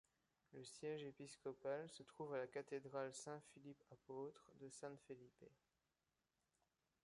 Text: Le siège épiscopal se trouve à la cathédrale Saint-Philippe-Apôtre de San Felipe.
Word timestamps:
Le 0.55 0.63
siège 0.63 1.03
épiscopal 1.03 1.87
se 1.91 2.01
trouve 2.01 2.33
à 2.33 2.39
la 2.39 2.47
cathédrale 2.47 3.13
Saint-Philippe-Apôtre 3.13 4.49
de 4.59 4.67
San 4.67 4.97
Felipe. 5.05 5.45